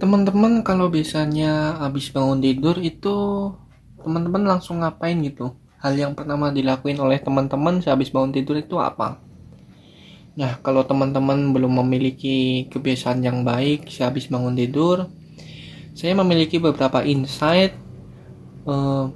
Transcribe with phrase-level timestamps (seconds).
[0.00, 3.16] teman-teman kalau biasanya habis bangun tidur itu
[4.00, 5.52] teman-teman langsung ngapain gitu?
[5.80, 9.20] Hal yang pertama dilakuin oleh teman-teman sehabis bangun tidur itu apa?
[10.40, 15.12] Nah kalau teman-teman belum memiliki kebiasaan yang baik sehabis bangun tidur
[15.92, 17.76] saya memiliki beberapa insight
[18.64, 19.06] eh,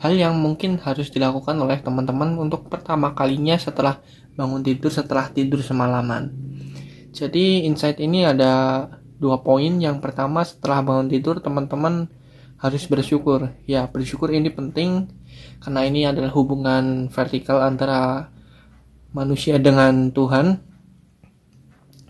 [0.00, 4.00] hal yang mungkin harus dilakukan oleh teman-teman untuk pertama kalinya setelah
[4.32, 6.32] bangun tidur setelah tidur semalaman.
[7.10, 8.86] Jadi insight ini ada
[9.20, 9.76] dua poin.
[9.78, 12.08] Yang pertama setelah bangun tidur teman-teman
[12.56, 13.52] harus bersyukur.
[13.68, 15.12] Ya, bersyukur ini penting
[15.60, 18.32] karena ini adalah hubungan vertikal antara
[19.12, 20.64] manusia dengan Tuhan.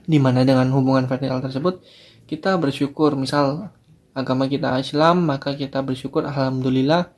[0.06, 1.82] Di mana dengan hubungan vertikal tersebut
[2.30, 3.74] kita bersyukur misal
[4.14, 7.10] agama kita Islam maka kita bersyukur alhamdulillah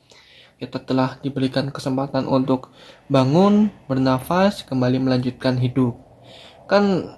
[0.57, 2.71] kita telah diberikan kesempatan untuk
[3.11, 5.99] bangun, bernafas, kembali melanjutkan hidup.
[6.71, 7.13] Kan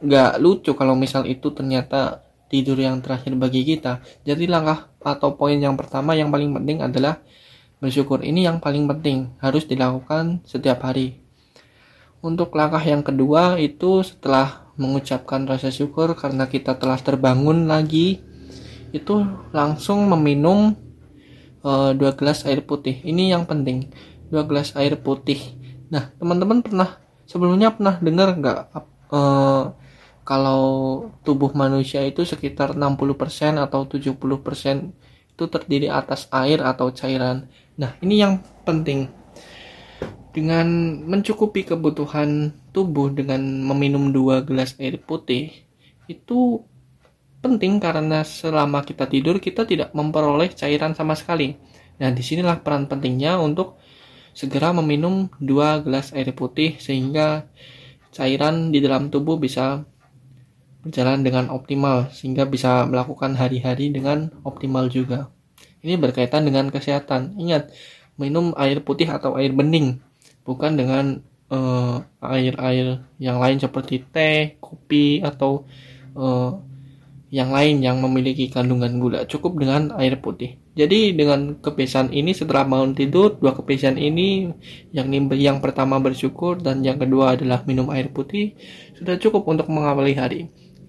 [0.00, 4.02] nggak lucu kalau misal itu ternyata tidur yang terakhir bagi kita.
[4.26, 7.22] Jadi langkah atau poin yang pertama yang paling penting adalah
[7.78, 8.20] bersyukur.
[8.20, 11.22] Ini yang paling penting harus dilakukan setiap hari.
[12.20, 18.20] Untuk langkah yang kedua itu setelah mengucapkan rasa syukur karena kita telah terbangun lagi
[18.90, 20.76] itu langsung meminum
[21.64, 23.00] uh, dua gelas air putih.
[23.00, 23.88] Ini yang penting
[24.28, 25.40] dua gelas air putih.
[25.88, 28.58] Nah teman-teman pernah sebelumnya pernah dengar nggak
[29.14, 29.79] uh,
[30.22, 30.62] kalau
[31.24, 34.92] tubuh manusia itu sekitar 60% atau 70%
[35.34, 37.48] itu terdiri atas air atau cairan.
[37.80, 39.08] Nah, ini yang penting.
[40.30, 40.68] Dengan
[41.10, 45.50] mencukupi kebutuhan tubuh dengan meminum dua gelas air putih,
[46.06, 46.62] itu
[47.40, 51.56] penting karena selama kita tidur kita tidak memperoleh cairan sama sekali.
[51.98, 53.80] Nah, di sinilah peran pentingnya untuk
[54.36, 57.50] segera meminum dua gelas air putih sehingga
[58.14, 59.82] cairan di dalam tubuh bisa
[60.80, 65.28] berjalan dengan optimal sehingga bisa melakukan hari-hari dengan optimal juga.
[65.80, 67.36] Ini berkaitan dengan kesehatan.
[67.40, 67.72] Ingat,
[68.20, 70.00] minum air putih atau air bening,
[70.44, 75.64] bukan dengan eh, air-air yang lain seperti teh, kopi atau
[76.16, 76.60] uh,
[77.30, 79.22] yang lain yang memiliki kandungan gula.
[79.22, 80.58] Cukup dengan air putih.
[80.74, 84.50] Jadi dengan kebiasaan ini setelah bangun tidur, dua kebiasaan ini
[84.90, 88.58] yang yang pertama bersyukur dan yang kedua adalah minum air putih
[88.98, 90.40] sudah cukup untuk mengawali hari.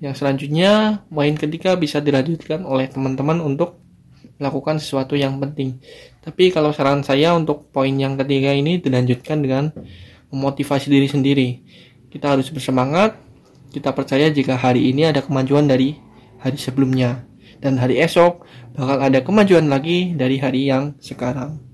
[0.01, 3.77] Yang selanjutnya, poin ketiga bisa dilanjutkan oleh teman-teman untuk
[4.41, 5.77] melakukan sesuatu yang penting.
[6.25, 9.69] Tapi kalau saran saya untuk poin yang ketiga ini dilanjutkan dengan
[10.33, 11.49] memotivasi diri sendiri.
[12.09, 13.13] Kita harus bersemangat,
[13.69, 16.01] kita percaya jika hari ini ada kemajuan dari
[16.41, 17.21] hari sebelumnya.
[17.61, 18.41] Dan hari esok
[18.73, 21.70] bakal ada kemajuan lagi dari hari yang sekarang.